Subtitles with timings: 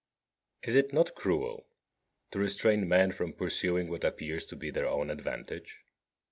[0.63, 0.67] 27.
[0.67, 1.67] Is it not cruel
[2.31, 5.77] to restrain men from pursuing what appears to be their own advantage?